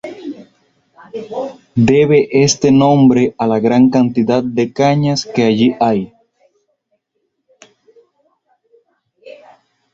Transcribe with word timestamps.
Debe 1.91 2.19
este 2.47 2.71
nombre 2.71 3.35
a 3.37 3.45
la 3.45 3.59
gran 3.59 3.91
cantidad 3.91 4.41
de 4.43 4.73
cañas 4.73 5.25
que 5.27 5.43
allí 5.43 5.75
hay. 5.79 6.15